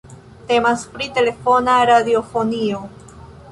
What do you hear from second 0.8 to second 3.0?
pri telefona radiofonio.